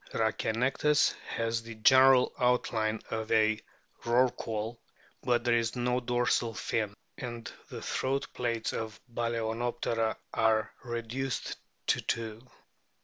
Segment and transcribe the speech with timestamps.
[0.15, 3.59] Rhachianectes has the general outline of a
[4.03, 4.79] Rorqual;
[5.21, 12.01] but there is no dorsal fin, and the throat plaits of Baltznoptera are reduced to
[12.01, 12.41] two.